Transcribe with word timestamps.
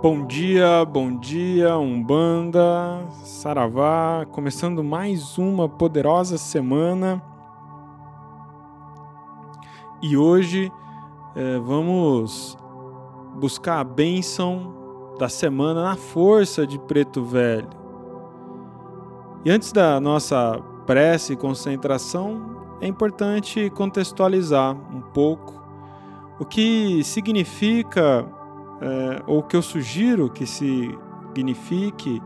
Bom 0.00 0.24
dia, 0.24 0.84
bom 0.84 1.18
dia, 1.18 1.76
Umbanda, 1.76 3.04
Saravá, 3.24 4.24
começando 4.30 4.84
mais 4.84 5.36
uma 5.38 5.68
poderosa 5.68 6.38
semana. 6.38 7.20
E 10.00 10.16
hoje 10.16 10.70
é, 11.34 11.58
vamos 11.58 12.56
buscar 13.40 13.80
a 13.80 13.84
bênção 13.84 14.72
da 15.18 15.28
semana 15.28 15.82
na 15.82 15.96
força 15.96 16.64
de 16.64 16.78
Preto 16.78 17.24
Velho. 17.24 17.68
E 19.44 19.50
antes 19.50 19.72
da 19.72 19.98
nossa 19.98 20.62
prece 20.86 21.32
e 21.32 21.36
concentração, 21.36 22.76
é 22.80 22.86
importante 22.86 23.68
contextualizar 23.70 24.76
um 24.94 25.00
pouco 25.00 25.60
o 26.38 26.44
que 26.44 27.02
significa, 27.02 28.24
é, 28.80 29.22
ou 29.26 29.42
que 29.42 29.56
eu 29.56 29.62
sugiro 29.62 30.30
que 30.30 30.46
signifique, 30.46 32.22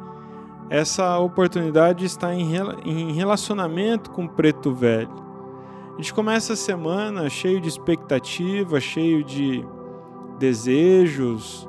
essa 0.70 1.18
oportunidade 1.18 2.00
de 2.00 2.06
estar 2.06 2.34
em 2.34 3.12
relacionamento 3.12 4.10
com 4.10 4.24
o 4.24 4.28
Preto 4.28 4.72
Velho. 4.72 5.12
A 5.92 5.96
gente 5.96 6.14
começa 6.14 6.54
a 6.54 6.56
semana 6.56 7.28
cheio 7.28 7.60
de 7.60 7.68
expectativa, 7.68 8.80
cheio 8.80 9.22
de 9.22 9.64
desejos 10.38 11.68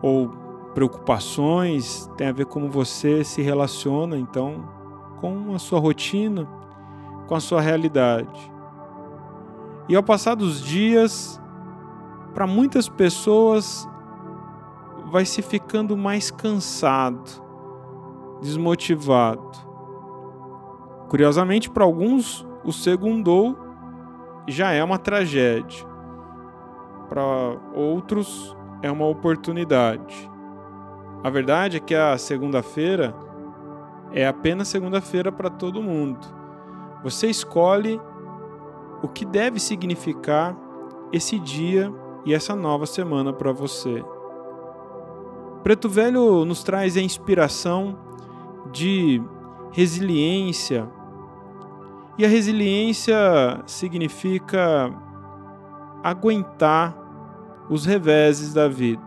ou 0.00 0.30
preocupações, 0.72 2.08
tem 2.16 2.28
a 2.28 2.32
ver 2.32 2.46
como 2.46 2.70
você 2.70 3.24
se 3.24 3.42
relaciona 3.42 4.16
então 4.16 4.68
com 5.20 5.52
a 5.52 5.58
sua 5.58 5.80
rotina, 5.80 6.48
com 7.26 7.34
a 7.34 7.40
sua 7.40 7.60
realidade. 7.60 8.52
E 9.88 9.96
ao 9.96 10.02
passar 10.02 10.36
dos 10.36 10.62
dias, 10.62 11.40
para 12.34 12.46
muitas 12.46 12.88
pessoas 12.88 13.88
vai 15.08 15.24
se 15.24 15.42
ficando 15.42 15.96
mais 15.96 16.30
cansado, 16.30 17.42
desmotivado. 18.40 19.50
Curiosamente, 21.08 21.70
para 21.70 21.84
alguns, 21.84 22.46
o 22.64 22.72
segundou 22.72 23.56
já 24.46 24.72
é 24.72 24.84
uma 24.84 24.98
tragédia. 24.98 25.86
Para 27.08 27.22
outros, 27.74 28.56
é 28.82 28.90
uma 28.90 29.06
oportunidade. 29.06 30.30
A 31.24 31.30
verdade 31.30 31.78
é 31.78 31.80
que 31.80 31.94
a 31.94 32.16
segunda-feira 32.18 33.14
é 34.12 34.26
apenas 34.26 34.68
segunda-feira 34.68 35.32
para 35.32 35.50
todo 35.50 35.82
mundo. 35.82 36.20
Você 37.02 37.28
escolhe 37.28 38.00
o 39.02 39.08
que 39.08 39.24
deve 39.24 39.58
significar 39.58 40.56
esse 41.12 41.38
dia 41.38 41.92
e 42.24 42.34
essa 42.34 42.54
nova 42.54 42.86
semana 42.86 43.32
para 43.32 43.52
você. 43.52 44.04
Preto 45.62 45.88
Velho 45.88 46.44
nos 46.44 46.62
traz 46.62 46.96
a 46.96 47.00
inspiração 47.00 47.98
de 48.72 49.22
resiliência. 49.72 50.88
E 52.16 52.24
a 52.24 52.28
resiliência 52.28 53.16
significa 53.66 54.90
aguentar 56.02 56.96
os 57.68 57.84
reveses 57.84 58.54
da 58.54 58.68
vida, 58.68 59.04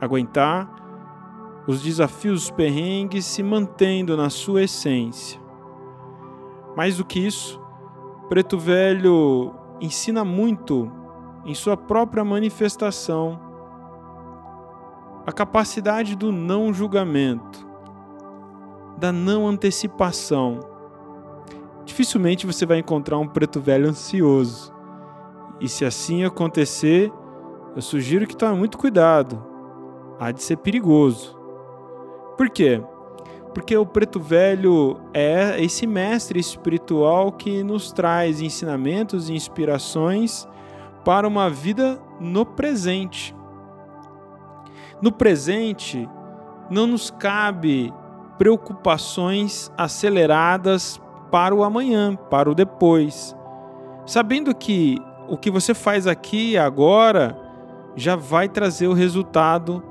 aguentar 0.00 0.70
os 1.66 1.82
desafios, 1.82 2.44
os 2.44 2.50
perrengues, 2.50 3.24
se 3.24 3.42
mantendo 3.42 4.16
na 4.16 4.30
sua 4.30 4.62
essência. 4.62 5.40
Mais 6.76 6.96
do 6.96 7.04
que 7.04 7.20
isso, 7.20 7.60
Preto 8.28 8.58
Velho 8.58 9.54
ensina 9.80 10.24
muito 10.24 10.90
em 11.44 11.54
sua 11.54 11.76
própria 11.76 12.24
manifestação 12.24 13.38
a 15.26 15.32
capacidade 15.32 16.14
do 16.14 16.30
não 16.30 16.72
julgamento, 16.72 17.66
da 18.98 19.10
não 19.10 19.46
antecipação. 19.48 20.60
Dificilmente 21.84 22.46
você 22.46 22.66
vai 22.66 22.78
encontrar 22.78 23.18
um 23.18 23.26
preto 23.26 23.60
velho 23.60 23.88
ansioso. 23.88 24.72
E 25.60 25.68
se 25.68 25.84
assim 25.84 26.24
acontecer, 26.24 27.10
eu 27.74 27.80
sugiro 27.80 28.26
que 28.26 28.36
tome 28.36 28.58
muito 28.58 28.76
cuidado. 28.76 29.42
Há 30.18 30.30
de 30.30 30.42
ser 30.42 30.58
perigoso. 30.58 31.38
Por 32.36 32.50
quê? 32.50 32.82
Porque 33.54 33.76
o 33.76 33.86
preto 33.86 34.20
velho 34.20 35.00
é 35.14 35.62
esse 35.62 35.86
mestre 35.86 36.38
espiritual 36.38 37.32
que 37.32 37.62
nos 37.62 37.92
traz 37.92 38.40
ensinamentos 38.40 39.28
e 39.28 39.34
inspirações 39.34 40.46
para 41.04 41.26
uma 41.28 41.48
vida 41.48 42.00
no 42.20 42.44
presente. 42.44 43.34
No 45.00 45.12
presente, 45.12 46.08
não 46.70 46.86
nos 46.86 47.10
cabe 47.10 47.92
preocupações 48.38 49.70
aceleradas 49.76 51.00
para 51.30 51.54
o 51.54 51.64
amanhã, 51.64 52.16
para 52.16 52.50
o 52.50 52.54
depois. 52.54 53.34
Sabendo 54.06 54.54
que 54.54 54.98
o 55.28 55.36
que 55.36 55.50
você 55.50 55.74
faz 55.74 56.06
aqui 56.06 56.52
e 56.52 56.58
agora 56.58 57.38
já 57.96 58.16
vai 58.16 58.48
trazer 58.48 58.86
o 58.86 58.92
resultado 58.92 59.82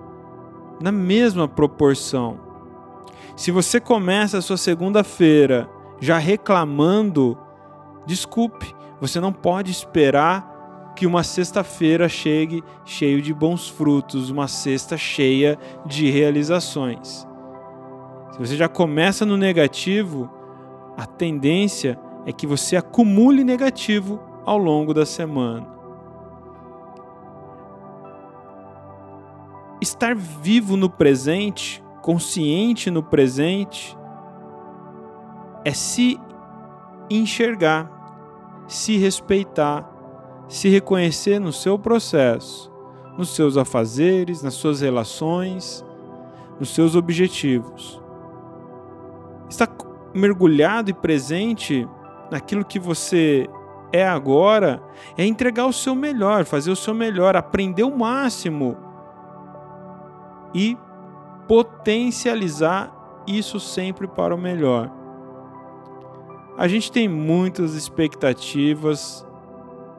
na 0.81 0.91
mesma 0.91 1.47
proporção. 1.47 2.39
Se 3.35 3.49
você 3.49 3.79
começa 3.79 4.37
a 4.37 4.41
sua 4.41 4.57
segunda-feira 4.57 5.69
já 5.99 6.17
reclamando, 6.17 7.37
desculpe, 8.05 8.75
você 8.99 9.19
não 9.19 9.31
pode 9.31 9.71
esperar 9.71 10.52
que 10.95 11.07
uma 11.07 11.23
sexta-feira 11.23 12.07
chegue 12.07 12.63
cheio 12.85 13.21
de 13.21 13.33
bons 13.33 13.67
frutos, 13.67 14.29
uma 14.29 14.47
sexta 14.47 14.95
cheia 14.97 15.57
de 15.85 16.09
realizações. 16.09 17.27
Se 18.31 18.39
você 18.39 18.55
já 18.55 18.67
começa 18.67 19.25
no 19.25 19.37
negativo, 19.37 20.29
a 20.97 21.05
tendência 21.05 21.99
é 22.25 22.31
que 22.31 22.47
você 22.47 22.75
acumule 22.75 23.43
negativo 23.43 24.19
ao 24.45 24.57
longo 24.57 24.93
da 24.93 25.05
semana. 25.05 25.67
Estar 29.81 30.15
vivo 30.15 30.77
no 30.77 30.89
presente, 30.89 31.83
consciente 32.01 32.89
no 32.89 33.03
presente, 33.03 33.97
é 35.65 35.71
se 35.71 36.19
enxergar, 37.09 38.65
se 38.67 38.97
respeitar, 38.97 39.92
se 40.47 40.69
reconhecer 40.69 41.39
no 41.39 41.51
seu 41.51 41.77
processo, 41.79 42.71
nos 43.17 43.29
seus 43.35 43.57
afazeres, 43.57 44.41
nas 44.41 44.53
suas 44.53 44.81
relações, 44.81 45.85
nos 46.59 46.69
seus 46.69 46.95
objetivos. 46.95 48.01
Está 49.49 49.67
mergulhado 50.13 50.89
e 50.89 50.93
presente 50.93 51.87
naquilo 52.31 52.65
que 52.65 52.79
você 52.79 53.49
é 53.91 54.07
agora, 54.07 54.81
é 55.17 55.25
entregar 55.25 55.67
o 55.67 55.73
seu 55.73 55.93
melhor, 55.93 56.45
fazer 56.45 56.71
o 56.71 56.75
seu 56.75 56.93
melhor, 56.93 57.35
aprender 57.35 57.83
o 57.83 57.95
máximo 57.95 58.75
e 60.53 60.77
potencializar 61.47 62.91
isso 63.27 63.59
sempre 63.59 64.07
para 64.07 64.33
o 64.33 64.37
melhor. 64.37 64.91
A 66.57 66.67
gente 66.67 66.91
tem 66.91 67.07
muitas 67.07 67.73
expectativas 67.73 69.25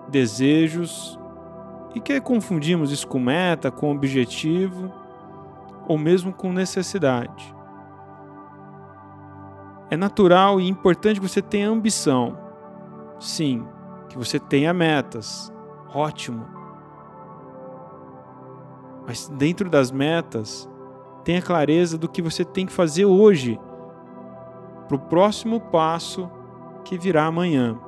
desejos 0.08 1.18
e 1.94 2.00
que 2.00 2.20
confundimos 2.20 2.90
isso 2.90 3.06
com 3.06 3.18
meta, 3.18 3.70
com 3.70 3.90
objetivo 3.90 4.92
ou 5.86 5.96
mesmo 5.96 6.32
com 6.32 6.52
necessidade. 6.52 7.54
É 9.90 9.96
natural 9.96 10.60
e 10.60 10.68
importante 10.68 11.20
que 11.20 11.28
você 11.28 11.42
tenha 11.42 11.68
ambição. 11.68 12.38
Sim, 13.20 13.66
que 14.08 14.18
você 14.18 14.40
tenha 14.40 14.72
metas. 14.72 15.52
Ótimo. 15.94 16.46
Mas 19.06 19.28
dentro 19.28 19.68
das 19.68 19.92
metas, 19.92 20.68
tenha 21.22 21.40
clareza 21.40 21.96
do 21.98 22.08
que 22.08 22.22
você 22.22 22.44
tem 22.44 22.66
que 22.66 22.72
fazer 22.72 23.04
hoje 23.04 23.60
para 24.88 24.96
o 24.96 25.00
próximo 25.00 25.60
passo 25.60 26.30
que 26.84 26.98
virá 26.98 27.26
amanhã. 27.26 27.78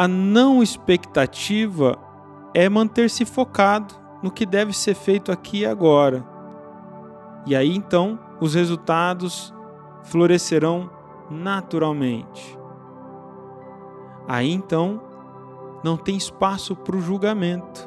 A 0.00 0.08
não 0.08 0.62
expectativa 0.62 1.98
é 2.54 2.70
manter-se 2.70 3.26
focado 3.26 3.94
no 4.22 4.30
que 4.30 4.46
deve 4.46 4.72
ser 4.72 4.94
feito 4.94 5.30
aqui 5.30 5.58
e 5.58 5.66
agora. 5.66 6.26
E 7.46 7.54
aí 7.54 7.76
então 7.76 8.18
os 8.40 8.54
resultados 8.54 9.52
florescerão 10.04 10.88
naturalmente. 11.30 12.58
Aí 14.26 14.50
então 14.50 15.02
não 15.84 15.98
tem 15.98 16.16
espaço 16.16 16.74
para 16.74 16.96
o 16.96 17.02
julgamento. 17.02 17.86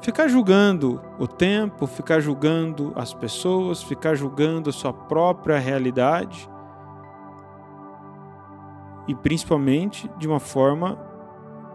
Ficar 0.00 0.28
julgando 0.28 1.00
o 1.18 1.26
tempo, 1.26 1.88
ficar 1.88 2.20
julgando 2.20 2.92
as 2.94 3.12
pessoas, 3.12 3.82
ficar 3.82 4.14
julgando 4.14 4.70
a 4.70 4.72
sua 4.72 4.92
própria 4.92 5.58
realidade 5.58 6.48
e 9.08 9.14
principalmente 9.16 10.08
de 10.16 10.28
uma 10.28 10.38
forma 10.38 11.10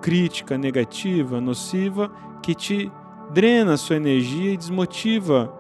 crítica, 0.02 0.58
negativa, 0.58 1.42
nociva, 1.42 2.12
que 2.42 2.54
te 2.54 2.92
drena 3.32 3.74
a 3.74 3.78
sua 3.78 3.96
energia 3.96 4.54
e 4.54 4.58
desmotiva 4.58 5.54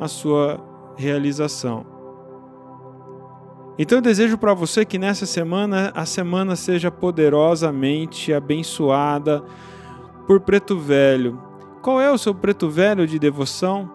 a 0.00 0.08
sua 0.08 0.60
realização. 0.96 1.86
Então 3.78 3.98
eu 3.98 4.02
desejo 4.02 4.38
para 4.38 4.54
você 4.54 4.84
que 4.84 4.98
nessa 4.98 5.26
semana 5.26 5.92
a 5.94 6.06
semana 6.06 6.56
seja 6.56 6.90
poderosamente 6.90 8.32
abençoada 8.32 9.44
por 10.26 10.40
Preto 10.40 10.78
Velho. 10.78 11.38
Qual 11.82 12.00
é 12.00 12.10
o 12.10 12.18
seu 12.18 12.34
Preto 12.34 12.70
Velho 12.70 13.06
de 13.06 13.18
devoção? 13.18 13.92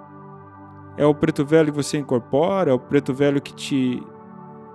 É 0.95 1.06
o 1.06 1.16
Preto 1.16 1.44
Velho 1.44 1.72
que 1.72 1.84
você 1.84 1.98
incorpora? 1.98 2.69
É 2.69 2.74
o 2.74 2.80
Preto 2.80 3.13
Velho 3.13 3.42
que 3.42 3.54
te 3.54 4.04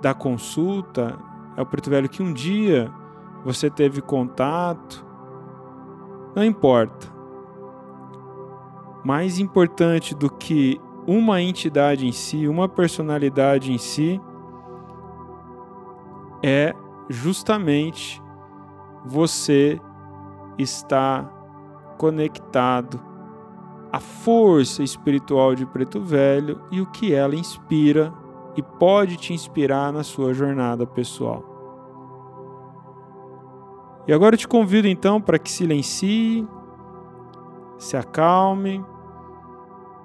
dá 0.02 0.12
consulta? 0.12 1.16
É 1.56 1.62
o 1.62 1.66
Preto 1.66 1.88
Velho 1.88 2.08
que 2.08 2.22
um 2.22 2.32
dia 2.32 2.92
você 3.46 3.70
teve 3.70 4.02
contato? 4.02 5.06
Não 6.34 6.44
importa. 6.44 7.06
Mais 9.04 9.38
importante 9.38 10.16
do 10.16 10.28
que 10.28 10.80
uma 11.06 11.40
entidade 11.40 12.08
em 12.08 12.10
si, 12.10 12.48
uma 12.48 12.68
personalidade 12.68 13.72
em 13.72 13.78
si, 13.78 14.20
é 16.42 16.74
justamente 17.08 18.20
você 19.04 19.80
estar 20.58 21.32
conectado 21.96 23.00
à 23.92 24.00
força 24.00 24.82
espiritual 24.82 25.54
de 25.54 25.64
Preto 25.64 26.00
Velho 26.00 26.60
e 26.72 26.80
o 26.80 26.86
que 26.86 27.14
ela 27.14 27.36
inspira 27.36 28.12
e 28.56 28.62
pode 28.62 29.16
te 29.16 29.32
inspirar 29.32 29.92
na 29.92 30.02
sua 30.02 30.34
jornada 30.34 30.84
pessoal. 30.84 31.55
E 34.06 34.12
agora 34.12 34.34
eu 34.34 34.38
te 34.38 34.46
convido 34.46 34.86
então 34.86 35.20
para 35.20 35.38
que 35.38 35.50
silencie, 35.50 36.46
se 37.78 37.96
acalme, 37.96 38.84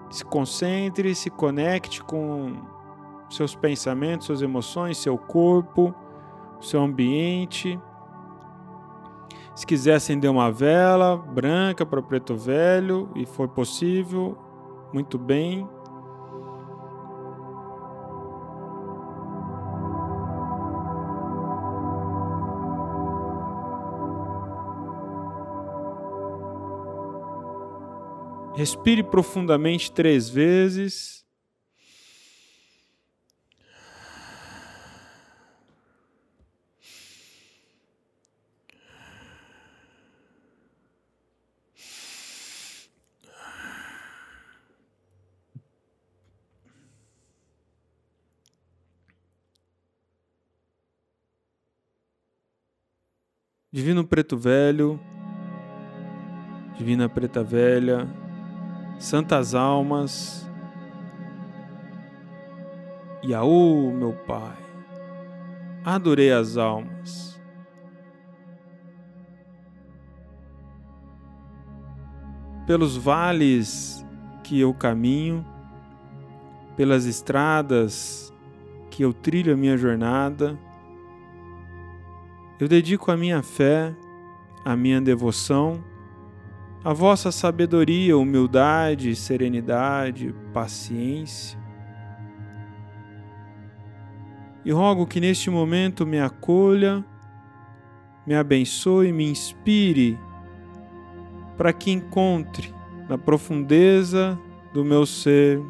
se 0.10 0.26
concentre, 0.26 1.14
se 1.14 1.30
conecte 1.30 2.04
com 2.04 2.54
seus 3.30 3.56
pensamentos, 3.56 4.28
suas 4.28 4.42
emoções, 4.42 4.98
seu 4.98 5.18
corpo 5.18 5.96
seu 6.62 6.82
ambiente. 6.82 7.80
Se 9.56 9.66
quiser 9.66 9.96
acender 9.96 10.30
uma 10.30 10.52
vela 10.52 11.18
branca 11.18 11.86
para 11.86 12.00
o 12.00 12.04
preto 12.04 12.36
velho 12.36 13.10
e 13.16 13.26
for 13.26 13.48
possível, 13.50 14.38
muito 14.94 15.18
bem. 15.18 15.68
Respire 28.56 29.02
profundamente 29.04 29.92
três 29.92 30.30
vezes. 30.30 31.22
Divino 53.74 54.06
Preto 54.06 54.38
Velho, 54.38 55.00
Divina 56.78 57.08
Preta 57.08 57.42
Velha, 57.42 58.06
Santas 59.02 59.56
Almas, 59.56 60.48
Yaú, 63.26 63.92
meu 63.92 64.14
Pai, 64.14 64.56
adorei 65.84 66.32
as 66.32 66.56
almas. 66.56 67.42
Pelos 72.68 72.96
vales 72.96 74.06
que 74.44 74.60
eu 74.60 74.72
caminho, 74.72 75.44
pelas 76.78 77.06
estradas 77.06 78.32
que 78.92 79.04
eu 79.04 79.12
trilho 79.12 79.56
a 79.56 79.58
minha 79.58 79.76
jornada, 79.78 80.56
eu 82.60 82.68
dedico 82.68 83.12
a 83.12 83.18
minha 83.18 83.42
fé, 83.42 83.96
a 84.64 84.76
minha 84.76 85.02
devoção, 85.02 85.84
a 86.84 86.94
vossa 86.94 87.32
sabedoria, 87.32 88.18
humildade, 88.18 89.16
serenidade, 89.16 90.34
paciência. 90.52 91.60
E 94.66 94.72
rogo 94.72 95.06
que 95.06 95.20
neste 95.20 95.50
momento 95.50 96.06
me 96.06 96.20
acolha, 96.20 97.06
me 98.26 98.34
abençoe, 98.34 99.12
me 99.12 99.30
inspire, 99.30 100.18
para 101.56 101.72
que 101.72 101.92
encontre 101.92 102.74
na 103.08 103.18
profundeza 103.18 104.40
do 104.74 104.84
meu 104.84 105.06
ser, 105.06 105.62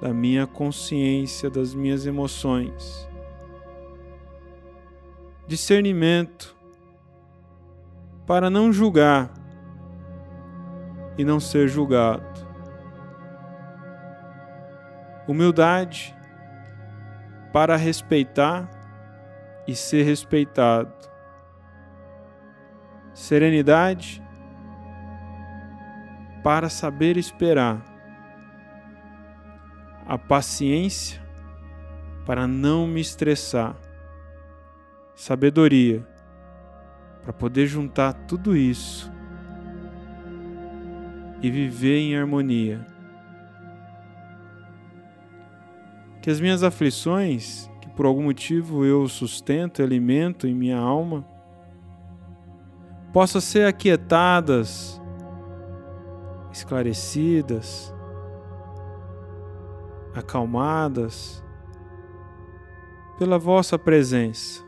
da 0.00 0.12
minha 0.12 0.46
consciência, 0.46 1.48
das 1.48 1.74
minhas 1.74 2.06
emoções, 2.06 3.08
discernimento 5.46 6.56
para 8.26 8.50
não 8.50 8.72
julgar 8.72 9.32
e 11.18 11.24
não 11.24 11.40
ser 11.40 11.68
julgado. 11.68 12.46
Humildade 15.26 16.16
para 17.52 17.76
respeitar 17.76 18.70
e 19.66 19.74
ser 19.74 20.02
respeitado. 20.02 20.92
Serenidade 23.12 24.22
para 26.44 26.68
saber 26.68 27.16
esperar. 27.16 27.82
A 30.06 30.16
paciência 30.16 31.20
para 32.24 32.46
não 32.46 32.86
me 32.86 33.00
estressar 33.00 33.74
sabedoria 35.14 36.06
para 37.22 37.32
poder 37.32 37.66
juntar 37.66 38.12
tudo 38.12 38.56
isso 38.56 39.15
e 41.42 41.50
viver 41.50 41.98
em 41.98 42.16
harmonia. 42.16 42.84
Que 46.22 46.30
as 46.30 46.40
minhas 46.40 46.62
aflições, 46.62 47.70
que 47.80 47.88
por 47.90 48.06
algum 48.06 48.24
motivo 48.24 48.84
eu 48.84 49.06
sustento 49.08 49.80
e 49.80 49.84
alimento 49.84 50.46
em 50.46 50.54
minha 50.54 50.78
alma, 50.78 51.24
possam 53.12 53.40
ser 53.40 53.66
aquietadas, 53.66 55.00
esclarecidas, 56.52 57.94
acalmadas 60.14 61.44
pela 63.18 63.38
vossa 63.38 63.78
presença. 63.78 64.64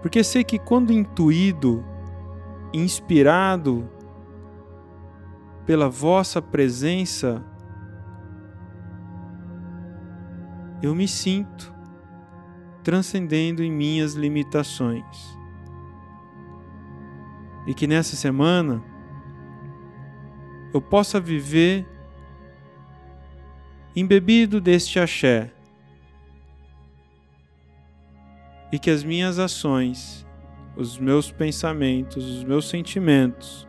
Porque 0.00 0.24
sei 0.24 0.42
que 0.42 0.58
quando 0.58 0.92
intuído, 0.92 1.84
inspirado 2.72 3.88
pela 5.66 5.88
vossa 5.88 6.42
presença, 6.42 7.42
eu 10.82 10.94
me 10.94 11.06
sinto 11.06 11.72
transcendendo 12.82 13.62
em 13.62 13.70
minhas 13.70 14.14
limitações. 14.14 15.38
E 17.66 17.72
que 17.72 17.86
nessa 17.86 18.16
semana 18.16 18.82
eu 20.74 20.80
possa 20.80 21.20
viver 21.20 21.86
embebido 23.94 24.60
deste 24.60 24.98
axé 24.98 25.52
e 28.72 28.78
que 28.78 28.90
as 28.90 29.04
minhas 29.04 29.38
ações, 29.38 30.26
os 30.74 30.98
meus 30.98 31.30
pensamentos, 31.30 32.24
os 32.24 32.42
meus 32.42 32.68
sentimentos 32.68 33.68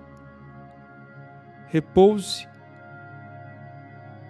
repouse 1.73 2.47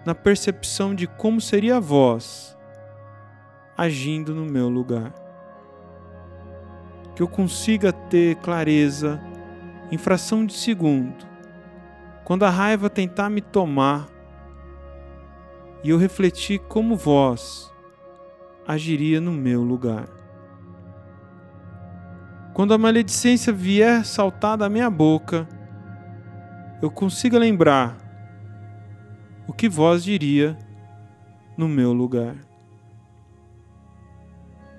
na 0.02 0.14
percepção 0.14 0.94
de 0.94 1.06
como 1.06 1.42
seria 1.42 1.76
a 1.76 1.80
voz 1.80 2.56
agindo 3.76 4.34
no 4.34 4.46
meu 4.46 4.70
lugar. 4.70 5.12
Que 7.14 7.22
eu 7.22 7.28
consiga 7.28 7.92
ter 7.92 8.36
clareza 8.36 9.20
em 9.92 9.98
fração 9.98 10.46
de 10.46 10.54
segundo, 10.54 11.26
quando 12.24 12.46
a 12.46 12.50
raiva 12.50 12.88
tentar 12.88 13.28
me 13.28 13.42
tomar, 13.42 14.08
e 15.82 15.90
eu 15.90 15.98
refletir 15.98 16.60
como 16.60 16.96
vós 16.96 17.70
agiria 18.66 19.20
no 19.20 19.32
meu 19.32 19.62
lugar. 19.62 20.08
Quando 22.54 22.72
a 22.72 22.78
maledicência 22.78 23.52
vier 23.52 24.02
saltar 24.02 24.56
da 24.56 24.70
minha 24.70 24.88
boca, 24.88 25.46
eu 26.82 26.90
consiga 26.90 27.38
lembrar 27.38 27.96
o 29.46 29.52
que 29.52 29.68
vós 29.68 30.04
diria 30.04 30.56
no 31.56 31.68
meu 31.68 31.92
lugar. 31.92 32.36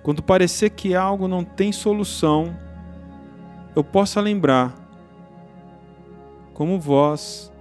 Quando 0.03 0.21
parecer 0.21 0.69
que 0.71 0.93
algo 0.93 1.27
não 1.27 1.43
tem 1.43 1.71
solução, 1.71 2.55
eu 3.75 3.83
possa 3.83 4.21
lembrar 4.21 4.73
como 6.53 6.79
vós 6.79 7.51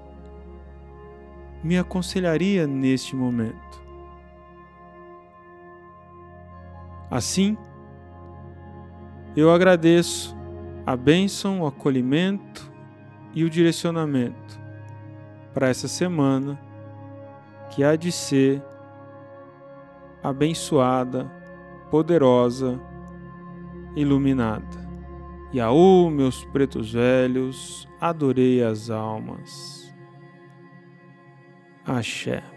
me 1.62 1.78
aconselharia 1.78 2.66
neste 2.66 3.16
momento. 3.16 3.82
Assim, 7.10 7.56
eu 9.34 9.50
agradeço 9.50 10.36
a 10.86 10.96
bênção, 10.96 11.62
o 11.62 11.66
acolhimento 11.66 12.73
e 13.34 13.44
o 13.44 13.50
direcionamento 13.50 14.60
para 15.52 15.68
essa 15.68 15.88
semana 15.88 16.58
que 17.70 17.82
há 17.82 17.96
de 17.96 18.12
ser 18.12 18.62
abençoada, 20.22 21.30
poderosa, 21.90 22.80
iluminada. 23.96 24.84
E 25.52 25.60
aú, 25.60 26.10
meus 26.10 26.44
pretos 26.46 26.92
velhos, 26.92 27.88
adorei 28.00 28.62
as 28.62 28.90
almas. 28.90 29.94
Axé. 31.84 32.53